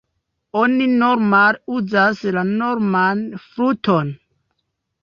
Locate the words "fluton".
3.47-4.13